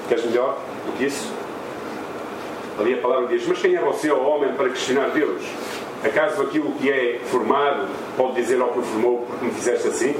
[0.07, 1.31] Queres melhor do que isso?
[2.79, 5.41] Ali a palavra diz: Mas quem é você, ó homem, para questionar Deus?
[6.03, 10.15] Acaso aquilo que é formado pode dizer ao que o formou porque me fizeste assim?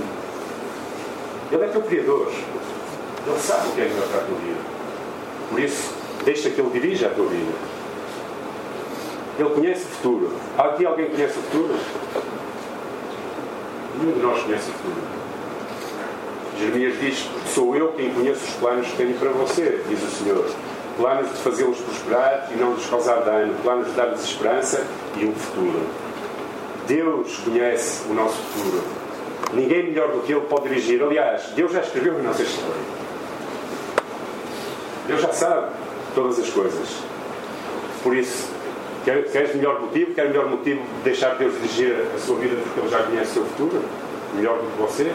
[1.52, 2.28] Ele é teu Criador.
[2.28, 4.60] Ele sabe o que é melhor para a tua vida.
[5.50, 7.52] Por isso, Deixa que Ele dirija a tua vida.
[9.38, 10.32] Ele conhece o futuro.
[10.58, 11.76] Há aqui alguém que conhece o futuro?
[13.98, 15.02] Nenhum de nós conhece o futuro.
[16.58, 20.46] Jeremias diz: Sou eu quem conheço os planos que tenho para você, diz o Senhor.
[21.00, 24.86] Planos de fazê-los prosperar e não lhes causar dano, planos de dar-lhes esperança
[25.16, 25.80] e um futuro.
[26.86, 28.84] Deus conhece o nosso futuro.
[29.54, 31.02] Ninguém melhor do que Ele pode dirigir.
[31.02, 32.82] Aliás, Deus já escreveu a nossa história.
[35.08, 35.72] Deus já sabe
[36.14, 36.90] todas as coisas.
[38.04, 38.50] Por isso,
[39.06, 40.14] queres melhor motivo?
[40.14, 43.34] Quer melhor motivo de deixar Deus dirigir a sua vida porque Ele já conhece o
[43.36, 43.84] seu futuro?
[44.36, 45.14] Melhor do que você?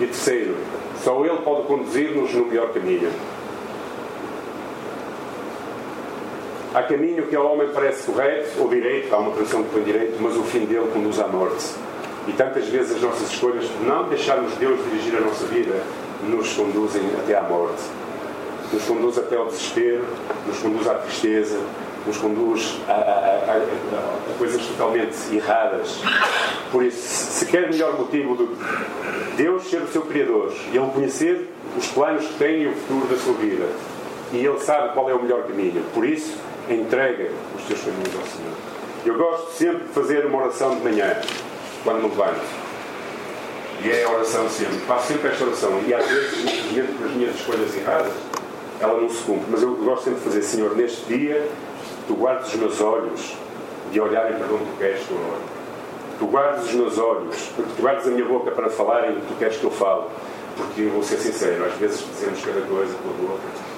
[0.00, 0.56] E terceiro,
[1.04, 3.12] só Ele pode conduzir-nos no melhor caminho.
[6.74, 10.16] Há caminho que ao homem parece correto ou direito, há uma tradução que põe direito,
[10.20, 11.74] mas o fim dele conduz à morte.
[12.26, 15.82] E tantas vezes as nossas escolhas, por não deixarmos Deus dirigir a nossa vida,
[16.26, 17.82] nos conduzem até à morte.
[18.72, 20.06] Nos conduz até ao desespero,
[20.46, 21.60] nos conduz à tristeza,
[22.06, 26.00] nos conduz a, a, a, a, coisas totalmente erradas.
[26.70, 28.56] Por isso, se quer melhor motivo do
[29.36, 33.06] Deus ser o seu Criador e Ele conhecer os planos que tem e o futuro
[33.08, 33.66] da sua vida,
[34.32, 36.34] e Ele sabe qual é o melhor caminho, por isso,
[36.68, 38.72] entrega os teus caminhos ao Senhor.
[39.04, 41.16] Eu gosto sempre de fazer uma oração de manhã,
[41.82, 42.40] quando me levanto.
[43.84, 44.78] E é a oração sempre.
[44.86, 45.80] Faço sempre esta oração.
[45.86, 48.12] E às vezes, infelizmente, com as minhas escolhas erradas,
[48.80, 49.46] ela não se cumpre.
[49.50, 51.48] Mas eu gosto sempre de fazer, Senhor, neste dia
[52.06, 53.36] tu guardes os meus olhos
[53.90, 55.52] de olharem para onde tu queres que eu olhe.
[56.18, 59.34] Tu guardes os meus olhos, tu guardes a minha boca para falarem o que tu
[59.34, 60.04] queres que eu fale.
[60.56, 63.71] Porque eu vou ser sincero, às vezes dizemos cada coisa pela boca.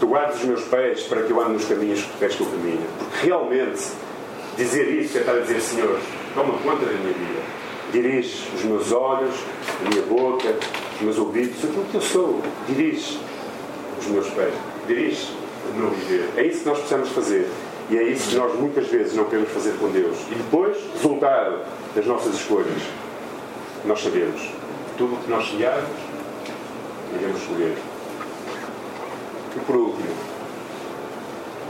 [0.00, 2.42] Tu guardes os meus pés para que eu ande nos caminhos que tu queres que
[2.42, 2.86] eu caminhe.
[2.98, 3.82] Porque realmente
[4.56, 5.98] dizer isso é estar a dizer, Senhor,
[6.34, 7.42] toma conta da minha vida.
[7.90, 9.34] Dirige os meus olhos,
[9.84, 10.54] a minha boca,
[10.96, 12.40] os meus ouvidos, aquilo que eu sou.
[12.68, 13.18] Dirige
[13.98, 14.54] os meus pés.
[14.86, 15.32] Dirige
[15.72, 16.28] o meu viver.
[16.36, 17.48] É isso que nós precisamos fazer.
[17.90, 20.16] E é isso que nós muitas vezes não queremos fazer com Deus.
[20.30, 22.82] E depois, resultado das nossas escolhas,
[23.84, 24.42] nós sabemos.
[24.96, 25.88] Tudo o que nós semearmos,
[27.18, 27.76] iremos escolher.
[29.66, 30.08] Por último,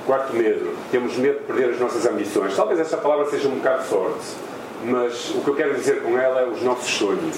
[0.06, 0.74] quarto medo.
[0.90, 2.54] Temos medo de perder as nossas ambições.
[2.54, 4.26] Talvez esta palavra seja um bocado forte,
[4.84, 7.36] mas o que eu quero dizer com ela é os nossos sonhos.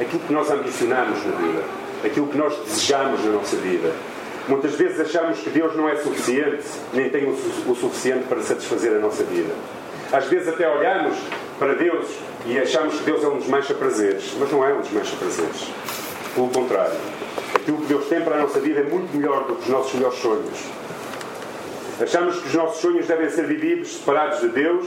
[0.00, 1.62] Aquilo que nós ambicionamos na vida.
[2.04, 3.92] Aquilo que nós desejamos na nossa vida
[4.46, 8.98] Muitas vezes achamos que Deus não é suficiente, nem tem o, suficiente para satisfazer a
[8.98, 9.54] nossa vida.
[10.12, 11.16] Às vezes até olhamos
[11.58, 12.06] para Deus
[12.44, 15.70] e achamos que Deus é um desmancha-prazeres, mas não é um desmancha-prazeres.
[16.34, 16.98] Pelo contrário,
[17.64, 19.94] aquilo que Deus tem para a nossa vida é muito melhor do que os nossos
[19.94, 20.58] melhores sonhos.
[22.00, 24.86] Achamos que os nossos sonhos devem ser vividos separados de Deus,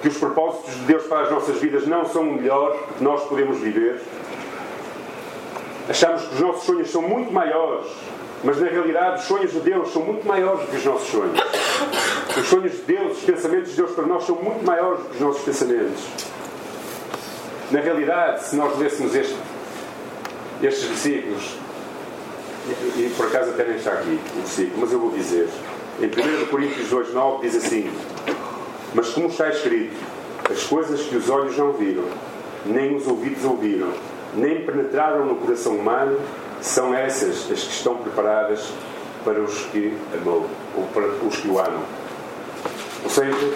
[0.00, 3.22] que os propósitos de Deus para as nossas vidas não são o melhor que nós
[3.24, 4.00] podemos viver.
[5.88, 7.86] Achamos que os nossos sonhos são muito maiores
[8.44, 11.40] mas na realidade, os sonhos de Deus são muito maiores do que os nossos sonhos.
[12.36, 15.14] Os sonhos de Deus, os pensamentos de Deus para nós são muito maiores do que
[15.14, 16.04] os nossos pensamentos.
[17.70, 19.34] Na realidade, se nós lêssemos este,
[20.62, 21.56] estes versículos,
[22.66, 25.48] e, por acaso até nem está aqui o versículo, mas eu vou dizer.
[26.00, 27.90] Em 1 Coríntios 2, 9 diz assim:
[28.94, 29.96] Mas como está escrito,
[30.50, 32.04] as coisas que os olhos não viram,
[32.64, 33.92] nem os ouvidos ouviram,
[34.34, 36.18] nem penetraram no coração humano,
[36.60, 38.72] são essas as que estão preparadas
[39.24, 40.46] para os que amou,
[40.76, 41.82] ou para os que o amam.
[43.04, 43.54] Ou seja,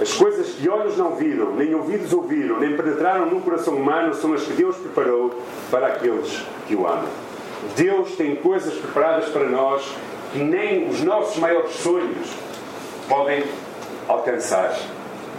[0.00, 4.32] as coisas que olhos não viram, nem ouvidos ouviram, nem penetraram no coração humano são
[4.32, 5.32] as que Deus preparou
[5.70, 7.21] para aqueles que o amam.
[7.76, 9.82] Deus tem coisas preparadas para nós
[10.32, 12.28] que nem os nossos maiores sonhos
[13.08, 13.44] podem
[14.08, 14.74] alcançar.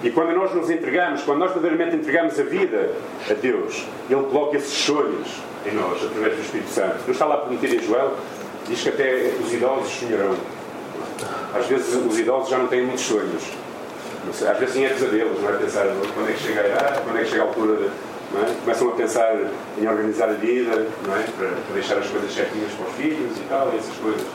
[0.03, 2.91] E quando nós nos entregamos, quando nós verdadeiramente entregamos a vida
[3.29, 5.27] a Deus, Ele coloca esses sonhos
[5.65, 6.95] em nós, através do Espírito Santo.
[7.05, 8.13] Deus está lá prometido em Joel,
[8.67, 10.35] diz que até os idosos sonharão.
[11.53, 13.43] Às vezes os idosos já não têm muitos sonhos.
[14.29, 15.53] Às vezes sim é pesadelos, não é?
[15.53, 16.63] Pensar quando é que chega
[17.03, 17.89] quando é que chega a altura de,
[18.41, 18.55] é?
[18.61, 19.37] Começam a pensar
[19.77, 21.23] em organizar a vida, não é?
[21.37, 24.25] Para, para, deixar as coisas certinhas para os filhos e tal, essas coisas.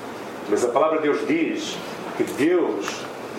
[0.49, 1.77] Mas a palavra de Deus diz
[2.17, 2.87] que Deus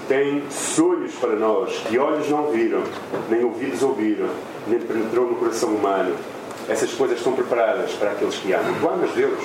[0.08, 2.84] tem sonhos para nós que olhos não viram,
[3.30, 4.28] nem ouvidos ouviram,
[4.68, 6.16] nem penetrou no coração humano.
[6.68, 8.74] Essas coisas estão preparadas para aqueles que amam.
[8.80, 9.40] Tu amas Deus?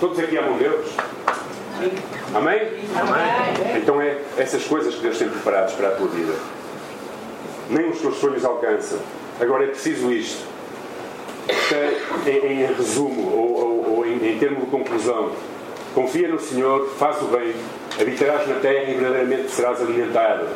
[0.00, 0.90] Todos aqui amam Deus?
[2.34, 2.60] Amém?
[2.96, 3.76] Amém?
[3.76, 6.34] Então é essas coisas que Deus tem preparadas para a tua vida.
[7.72, 8.98] Nem os teus sonhos alcançam.
[9.40, 10.46] Agora é preciso isto.
[12.26, 15.32] Em, em resumo, ou, ou, ou em, em termos de conclusão,
[15.94, 17.54] confia no Senhor, faz o bem,
[17.98, 20.48] habitarás na terra e verdadeiramente serás alimentado.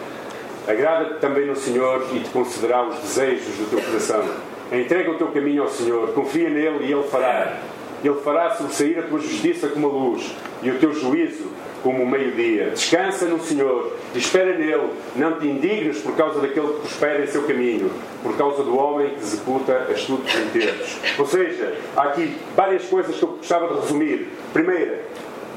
[0.68, 4.22] Agrada-te também no Senhor e te concederá os desejos do teu coração.
[4.70, 7.60] Entrega o teu caminho ao Senhor, confia nele e ele fará.
[8.04, 11.46] Ele fará sobressair a tua justiça como a luz e o teu juízo
[11.86, 12.70] como o meio-dia.
[12.70, 14.90] Descansa no Senhor espera nele.
[15.14, 17.92] Não te indignes por causa daquele que prospera em seu caminho,
[18.24, 20.98] por causa do homem que executa astutos inteiros.
[21.16, 24.28] Ou seja, há aqui várias coisas que eu gostava de resumir.
[24.52, 25.00] Primeira,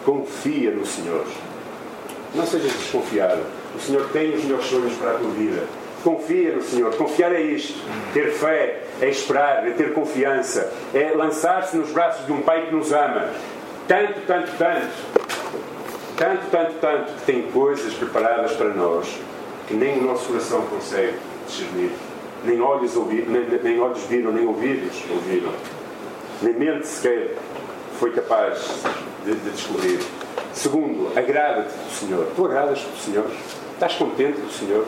[0.06, 1.26] confia no Senhor.
[2.36, 3.42] Não sejas desconfiado.
[3.76, 5.64] O Senhor tem os melhores sonhos para a tua vida.
[6.04, 6.96] Confia no Senhor.
[6.96, 7.80] Confiar é isto.
[8.14, 12.76] Ter fé é esperar, é ter confiança, é lançar-se nos braços de um Pai que
[12.76, 13.32] nos ama.
[13.88, 15.20] Tanto, tanto, tanto
[16.20, 19.08] tanto, tanto, tanto que tem coisas preparadas para nós
[19.68, 21.14] que nem o nosso coração consegue
[21.48, 21.92] discernir.
[22.44, 25.52] Nem olhos, ouvi, nem, nem olhos viram, nem ouvidos ouviram.
[26.42, 27.36] Nem mente sequer
[28.00, 28.60] foi capaz
[29.26, 30.00] de, de descobrir.
[30.54, 32.28] Segundo, agrada-te do Senhor.
[32.36, 33.26] Tu agradas-te do Senhor?
[33.74, 34.86] Estás contente do Senhor?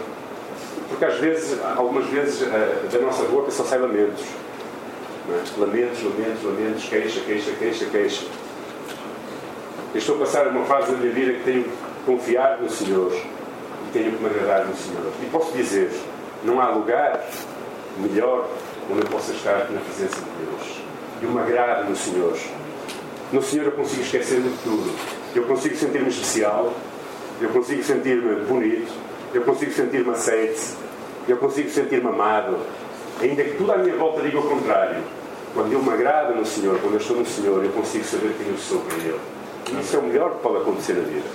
[0.89, 4.23] Porque às vezes, algumas vezes, eh, da nossa boca só sai lamentos.
[5.29, 5.59] É?
[5.59, 8.25] Lamentos, lamentos, lamentos, queixa, queixa, queixa, queixa.
[9.93, 11.69] Eu estou a passar uma fase da minha vida que tenho que
[12.05, 15.11] confiar no Senhor e tenho que me agradar no Senhor.
[15.21, 15.91] E posso dizer,
[16.45, 17.21] não há lugar
[17.97, 18.47] melhor
[18.89, 20.81] onde eu possa estar na presença de Deus.
[21.21, 22.37] Eu me agrado no Senhor.
[23.33, 24.97] No Senhor eu consigo esquecer de tudo.
[25.35, 26.71] Eu consigo sentir-me especial,
[27.41, 28.93] eu consigo sentir-me bonito,
[29.33, 30.73] eu consigo sentir-me aceite,
[31.27, 32.55] eu consigo sentir-me amado.
[33.19, 35.03] Ainda que tudo à minha volta diga o contrário.
[35.53, 38.47] Quando eu me agrado no Senhor, quando eu estou no Senhor, eu consigo saber quem
[38.47, 39.40] eu sou para Ele.
[39.79, 41.27] Isso é o melhor que pode acontecer na vida.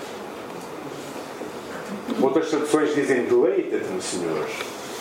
[2.21, 4.47] Outras traduções dizem deleita-te no Senhor.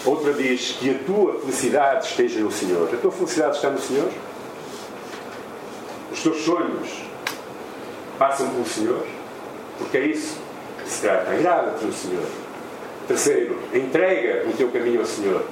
[0.05, 2.89] Outra diz que a tua felicidade esteja no Senhor.
[2.93, 4.09] A tua felicidade está no Senhor?
[6.11, 7.01] Os teus sonhos
[8.19, 9.05] passam pelo Senhor?
[9.77, 10.37] Porque é isso
[10.83, 11.31] que se trata.
[11.31, 12.25] Agrada-te no Senhor.
[13.07, 15.43] Terceiro, entrega o teu caminho ao Senhor.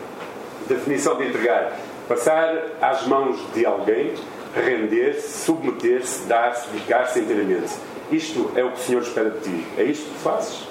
[0.68, 1.80] Definição de entregar.
[2.08, 4.14] Passar às mãos de alguém
[4.56, 7.74] render-se, submeter-se, dar-se, dedicar-se inteiramente.
[8.12, 9.66] Isto é o que o Senhor espera de ti.
[9.78, 10.68] É isto que tu fazes?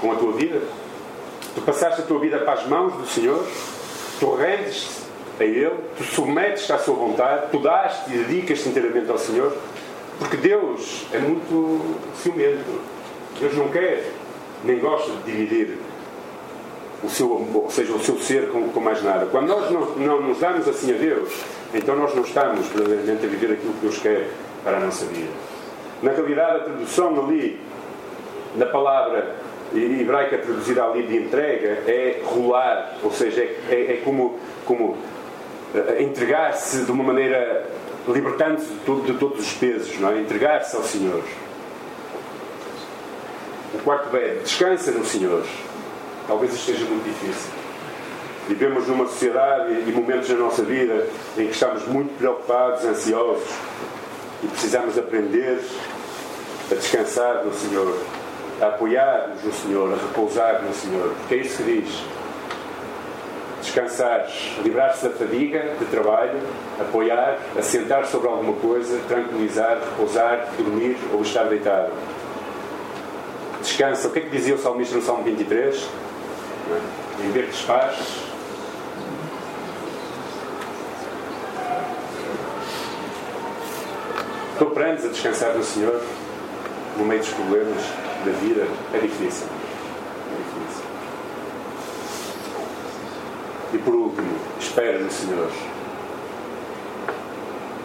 [0.00, 0.62] Com a tua vida?
[1.54, 3.44] Tu passaste a tua vida para as mãos do Senhor,
[4.18, 5.00] tu rendes-te
[5.40, 9.56] a Ele, tu submetes-te à Sua vontade, tu dás-te e dedicas-te inteiramente ao Senhor,
[10.18, 12.80] porque Deus é muito ciumento.
[13.38, 14.12] Deus não quer,
[14.64, 15.78] nem gosta de dividir
[17.02, 19.26] o seu, ou seja, o seu ser com, com mais nada.
[19.26, 21.32] Quando nós não, não nos damos assim a Deus,
[21.74, 24.28] então nós não estamos verdadeiramente a viver aquilo que Deus quer
[24.64, 25.30] para a nossa vida.
[26.02, 27.60] Na realidade, a tradução ali
[28.56, 29.36] da palavra
[29.74, 36.00] hebraica traduzida ali de entrega é rolar, ou seja, é, é, é como, como uh,
[36.00, 37.66] entregar-se de uma maneira
[38.08, 40.20] libertando-se de, de, todos os pesos, não é?
[40.20, 41.22] entregar-se ao Senhor.
[43.74, 45.44] O quarto é descansa no Senhor.
[46.26, 47.59] Talvez isto seja muito difícil.
[48.50, 51.06] Vivemos numa sociedade e momentos na nossa vida
[51.38, 53.48] em que estamos muito preocupados, ansiosos
[54.42, 55.60] e precisamos aprender
[56.68, 57.96] a descansar no Senhor,
[58.60, 62.02] a apoiar-nos no Senhor, a repousar no Senhor, porque é isso que diz.
[63.62, 64.26] Descansar,
[64.64, 66.40] livrar-se da fadiga de trabalho,
[66.80, 71.92] apoiar, assentar sobre alguma coisa, tranquilizar, repousar, dormir ou estar deitado.
[73.62, 74.08] Descansa.
[74.08, 75.88] O que é que dizia o salmista no Salmo 23?
[77.24, 77.60] Em verdes
[84.60, 86.02] Aprendes a descansar no Senhor
[86.98, 87.82] no meio dos problemas
[88.24, 88.66] da vida.
[88.92, 89.46] É difícil.
[90.28, 90.84] É difícil.
[93.72, 95.50] E por último, espera no Senhor.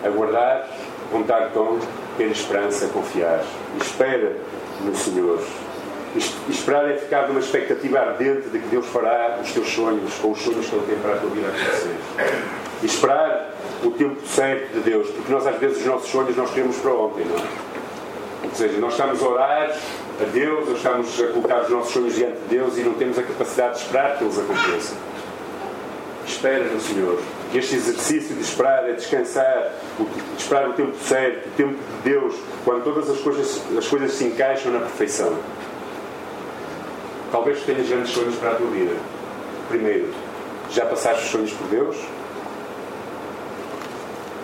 [0.03, 0.67] Aguardar,
[1.11, 1.79] contar com,
[2.17, 3.43] ter esperança, confiar.
[3.81, 4.35] Espera
[4.81, 5.41] no Senhor.
[6.49, 10.41] Esperar é ficar numa expectativa ardente de que Deus fará os teus sonhos ou os
[10.41, 11.95] sonhos que Ele tem para a tua vida acontecer.
[12.83, 13.35] Esperar
[13.86, 16.91] o tempo certo de Deus, porque nós às vezes os nossos sonhos nós queremos para
[16.91, 17.48] ontem, não é?
[18.43, 19.78] Ou seja, nós estamos a orar
[20.21, 23.17] a Deus, ou estamos a colocar os nossos sonhos diante de Deus e não temos
[23.19, 24.98] a capacidade de esperar que eles aconteçam.
[26.26, 27.19] Espera no Senhor.
[27.54, 32.36] Este exercício de esperar, é descansar, de esperar o tempo certo, o tempo de Deus,
[32.63, 35.38] quando todas as coisas, as coisas se encaixam na perfeição.
[37.32, 38.95] Talvez tenhas grandes sonhos para a tua vida.
[39.69, 40.12] Primeiro,
[40.71, 41.95] já passaste os sonhos por Deus?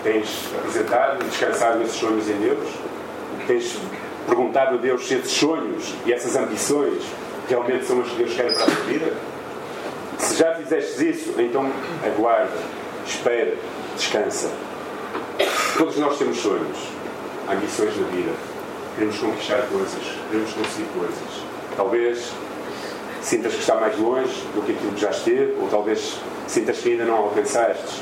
[0.03, 2.67] Tens apresentado e descansado nesses sonhos em Deus?
[3.45, 3.77] Tens
[4.25, 7.03] perguntado a Deus se esses sonhos e essas ambições
[7.47, 9.13] realmente são as que Deus quer para a tua vida?
[10.17, 11.71] Se já fizestes isso, então
[12.05, 12.57] aguarda,
[13.05, 13.55] espera,
[13.95, 14.49] descansa.
[15.77, 16.77] Todos nós temos sonhos,
[17.49, 18.31] ambições na vida.
[18.95, 21.43] Queremos conquistar coisas, queremos conseguir coisas.
[21.75, 22.31] Talvez
[23.21, 26.91] sintas que está mais longe do que aquilo que já esteve, ou talvez sintas que
[26.91, 28.01] ainda não alcançaste.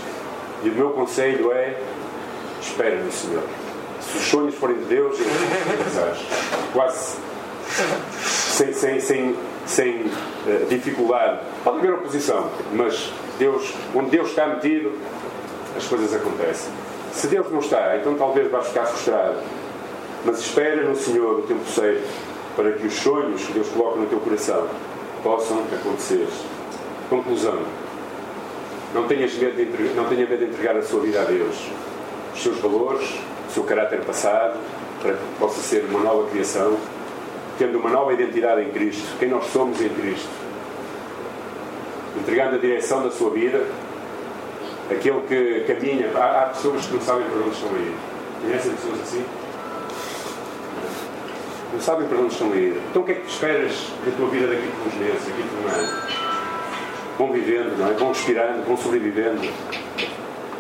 [0.64, 1.80] E o meu conselho é
[2.62, 3.44] espera no Senhor.
[4.02, 5.18] Se os sonhos forem de Deus,
[6.74, 7.18] quase
[8.60, 9.36] sem, sem, sem,
[9.66, 11.40] sem uh, dificuldade.
[11.64, 14.92] Pode haver oposição, mas Deus, onde Deus está metido,
[15.78, 16.72] as coisas acontecem.
[17.14, 19.38] Se Deus não está, então talvez vá ficar frustrado.
[20.26, 22.08] Mas espera no Senhor o tempo certo
[22.56, 24.68] para que os sonhos que Deus coloca no teu coração
[25.24, 26.28] possam acontecer.
[27.10, 27.60] Conclusão.
[28.94, 31.56] Não tenhas medo de entregar, não tenha medo de entregar a sua vida a Deus.
[32.34, 33.08] Os seus valores,
[33.48, 34.60] o seu caráter passado,
[35.02, 36.78] para que possa ser uma nova criação,
[37.58, 40.30] tendo uma nova identidade em Cristo, quem nós somos em Cristo.
[42.20, 43.66] Entregando a direção da sua vida,
[44.90, 46.12] aquele que caminha.
[46.16, 47.96] Há, há pessoas que não sabem para onde estão a ir.
[48.42, 49.26] Conhecem pessoas assim?
[51.74, 52.82] Não sabem para onde estão a ir.
[52.90, 55.66] Então o que é que esperas da tua vida daqui por uns meses, daqui por
[55.66, 56.19] um ano?
[57.20, 57.94] Vão vivendo, não é?
[57.96, 59.42] Vão respirando, vão sobrevivendo.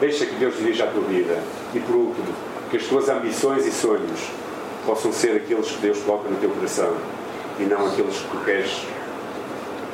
[0.01, 1.39] Deixa que Deus dirija a tua vida.
[1.73, 2.27] E por último,
[2.69, 4.29] que as tuas ambições e sonhos
[4.85, 6.93] possam ser aqueles que Deus coloca no teu coração
[7.59, 8.85] e não aqueles que tu queres,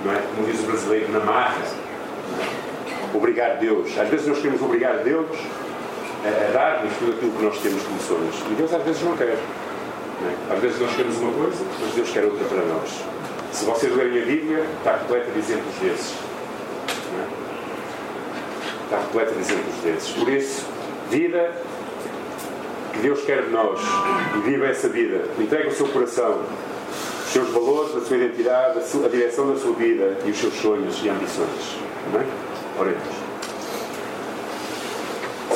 [0.03, 0.21] não é?
[0.35, 1.61] Como diz o brasileiro, na marra.
[1.61, 3.15] É?
[3.15, 3.95] Obrigar Deus.
[3.99, 5.27] Às vezes nós queremos obrigar Deus
[6.25, 8.35] a, dar-nos tudo aquilo que nós temos como sonhos.
[8.49, 9.27] E Deus às vezes não quer.
[9.27, 9.37] É?
[10.51, 12.89] Às vezes nós queremos uma coisa, mas Deus quer outra para nós.
[13.51, 16.24] Se vocês lerem a Bíblia, está repleta de exemplos desses.
[18.95, 20.09] Está repleta de exemplos desses.
[20.11, 20.65] Por isso,
[21.09, 21.51] vida
[22.93, 23.79] que Deus quer de nós
[24.35, 25.25] e viva essa vida.
[25.37, 26.41] Entregue o seu coração,
[27.25, 30.37] os seus valores, a sua identidade, a, sua, a direção da sua vida e os
[30.37, 31.77] seus sonhos e ambições.
[32.13, 32.27] Amém?
[32.79, 33.25] Oremos.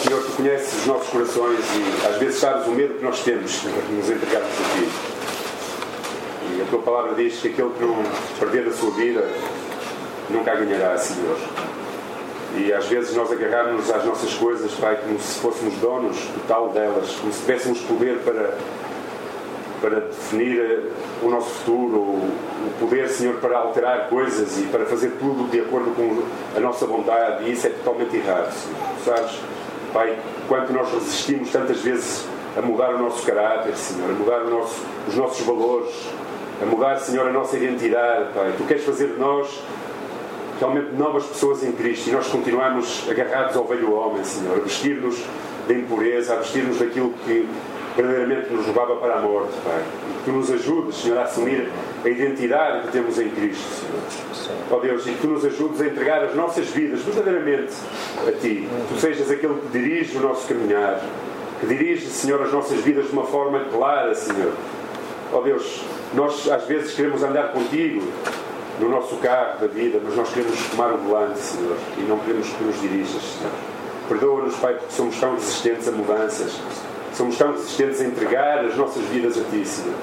[0.04, 3.52] Senhor, tu conheces os nossos corações e às vezes sabes o medo que nós temos
[3.62, 4.90] de nos entregarmos a ti.
[6.58, 8.04] E a tua palavra diz que aquele que não
[8.38, 9.26] perder a sua vida
[10.30, 11.38] nunca a ganhará, Senhor.
[12.58, 17.12] E às vezes nós agarramos às nossas coisas, Pai, como se fôssemos donos total delas,
[17.20, 18.58] como se tivéssemos poder para,
[19.80, 20.90] para definir eh,
[21.22, 25.94] o nosso futuro, o poder, Senhor, para alterar coisas e para fazer tudo de acordo
[25.96, 26.24] com
[26.58, 27.44] a nossa vontade.
[27.46, 28.78] E isso é totalmente errado, Senhor.
[29.06, 29.40] Sabes?
[29.94, 32.28] Pai, quanto nós resistimos tantas vezes
[32.58, 35.94] a mudar o nosso caráter, Senhor, a mudar nosso, os nossos valores,
[36.62, 38.54] a mudar, Senhor, a nossa identidade, Pai.
[38.58, 39.48] Tu queres fazer de nós
[40.60, 45.24] realmente novas pessoas em Cristo e nós continuamos agarrados ao velho homem, Senhor, a vestir-nos
[45.68, 47.48] da impureza, a vestir-nos daquilo que
[47.96, 49.82] verdadeiramente nos levava para a morte, Pai.
[50.10, 51.70] E que Tu nos ajudes, Senhor, a assumir
[52.04, 53.64] a identidade que temos em Cristo,
[54.34, 54.58] Senhor.
[54.72, 57.74] Ó oh Deus, e que Tu nos ajudes a entregar as nossas vidas verdadeiramente
[58.28, 58.68] a Ti.
[58.90, 61.02] Tu sejas aquele que dirige o nosso caminhar,
[61.60, 64.54] que dirige, Senhor, as nossas vidas de uma forma clara, Senhor.
[65.32, 65.84] Ó oh Deus,
[66.14, 68.02] nós às vezes queremos andar contigo
[68.80, 72.48] no nosso carro da vida, mas nós queremos tomar o volante, Senhor, e não queremos
[72.48, 73.52] que nos dirijas, Senhor.
[74.08, 76.60] Perdoa-nos, Pai, porque somos tão resistentes a mudanças,
[77.14, 79.96] somos tão resistentes a entregar as nossas vidas a Ti, Senhor.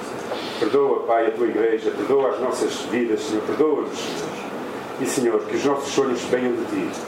[0.61, 4.47] Perdoa, Pai, a Tua Igreja, perdoa as nossas vidas, Senhor, perdoa-nos, Senhor.
[5.01, 7.01] E, Senhor, que os nossos sonhos venham de Ti.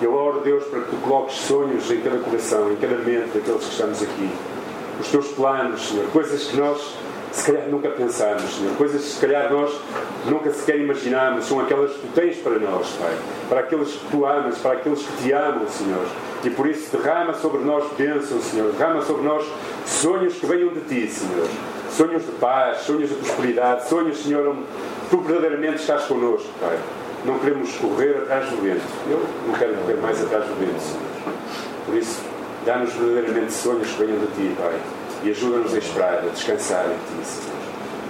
[0.00, 3.64] Eu oro, Deus, para que Tu coloques sonhos em cada coração, em cada mente daqueles
[3.64, 4.30] que estamos aqui.
[5.00, 6.94] Os Teus planos, Senhor, coisas que nós
[7.32, 8.74] se calhar nunca pensámos, Senhor.
[8.76, 9.70] Coisas que se calhar nós
[10.26, 13.16] nunca sequer imaginámos, são aquelas que tu tens para nós, Pai.
[13.48, 16.06] Para aqueles que tu amas, para aqueles que te amam, Senhor.
[16.44, 18.72] E por isso derrama sobre nós bênçãos, Senhor.
[18.72, 19.44] Derrama sobre nós
[19.86, 21.48] sonhos que venham de ti, Senhor.
[21.90, 24.62] Sonhos de paz, sonhos de prosperidade, sonhos, Senhor, onde
[25.10, 26.78] tu verdadeiramente estás connosco, Pai.
[27.24, 28.82] Não queremos correr atrás do vento.
[29.10, 31.34] Eu não quero correr mais atrás do vento, Senhor.
[31.84, 32.20] Por isso,
[32.64, 34.78] dá-nos verdadeiramente sonhos que venham de ti, Pai
[35.22, 37.58] e ajuda-nos a esperar, a descansar em Ti, Senhor.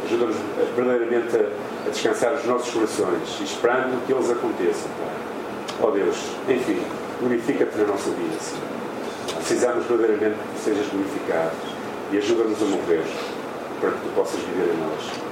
[0.07, 0.37] Ajuda-nos
[0.75, 5.87] verdadeiramente a, a, descansar os nossos corações, esperando que eles aconteçam, Pai.
[5.87, 6.17] Oh Deus,
[6.49, 6.83] enfim,
[7.21, 8.79] glorifica-te na nossa vida, Senhor.
[9.37, 11.53] Precisamos verdadeiramente que Tu sejas glorificado
[12.13, 13.03] e ajuda-nos a morrer
[13.81, 15.29] para que Tu possas viver em nós.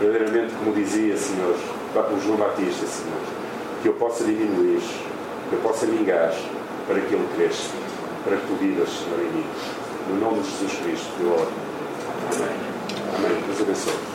[0.00, 3.20] Verdadeiramente, como dizia, Senhor, o João Batista, Senhor,
[3.82, 4.80] que eu possa diminuir,
[5.48, 6.32] que eu possa mingar
[6.86, 7.70] para que Ele cresça,
[8.24, 9.46] para que Tu vivas, Senhor, em mim.
[10.08, 11.52] No nome de Jesus Cristo, eu oro.
[12.34, 12.56] Amém.
[13.16, 13.42] Amém.
[13.46, 14.11] Deus abençoe.